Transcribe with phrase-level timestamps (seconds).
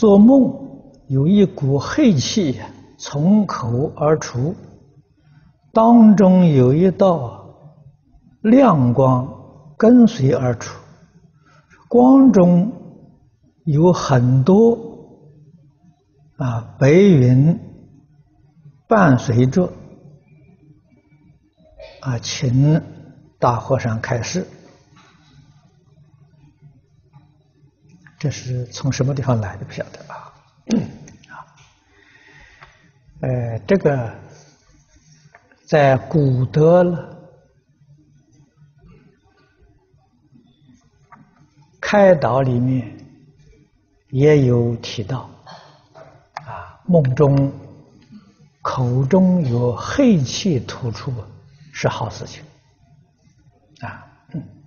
[0.00, 0.54] 做梦
[1.08, 2.58] 有一股黑气
[2.96, 4.54] 从口而出，
[5.74, 7.44] 当中有一道
[8.40, 9.28] 亮光
[9.76, 10.80] 跟随而出，
[11.86, 12.72] 光中
[13.64, 14.78] 有很多
[16.38, 17.60] 啊白云
[18.88, 19.70] 伴随着
[22.00, 22.80] 啊，请
[23.38, 24.46] 大和尚开示。
[28.20, 29.64] 这是从什么地方来的？
[29.64, 30.30] 不晓得啊。
[31.32, 31.40] 啊，
[33.22, 34.14] 呃，这个
[35.64, 37.18] 在古德
[41.80, 42.94] 开导里面
[44.10, 45.30] 也有提到，
[46.34, 47.50] 啊，梦中
[48.60, 51.10] 口中有黑气吐出
[51.72, 52.44] 是好事情，
[53.80, 54.06] 啊。
[54.34, 54.59] 嗯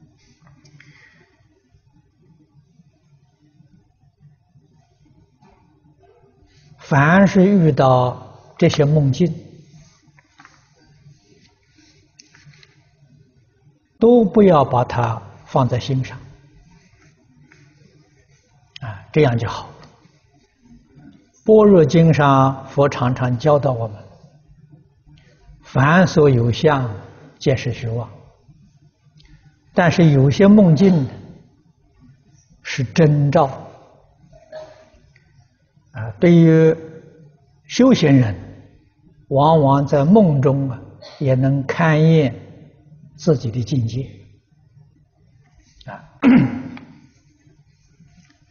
[6.93, 9.33] 凡是遇到这些梦境，
[13.97, 16.15] 都不要把它放在心上，
[18.81, 19.67] 啊，这样就好。
[21.43, 23.97] 般若经上佛常常教导我们：
[25.63, 26.87] 凡所有相，
[27.39, 28.07] 皆是虚妄。
[29.73, 31.07] 但是有些梦境
[32.61, 33.67] 是征兆。
[35.93, 36.75] 啊，对于
[37.65, 38.35] 修行人，
[39.29, 40.81] 往往在梦中啊，
[41.19, 42.35] 也能勘验
[43.15, 44.09] 自己的境界
[45.85, 46.03] 啊。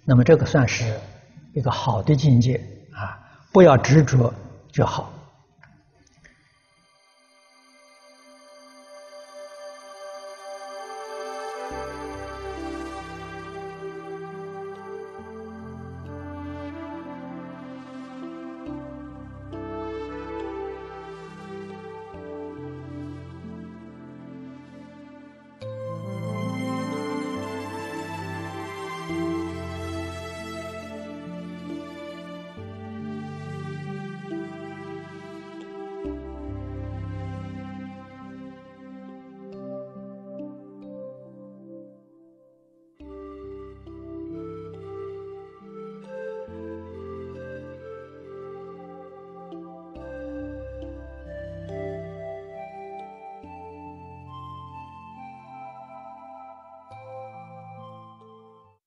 [0.04, 0.98] 那么这个算是
[1.52, 2.56] 一个好的境界
[2.92, 3.20] 啊，
[3.52, 4.32] 不要执着
[4.70, 5.11] 就好。